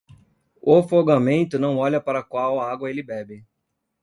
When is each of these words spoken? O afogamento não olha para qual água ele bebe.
O 0.59 0.75
afogamento 0.75 1.59
não 1.59 1.77
olha 1.77 2.01
para 2.01 2.23
qual 2.23 2.59
água 2.59 2.89
ele 2.89 3.03
bebe. 3.03 3.45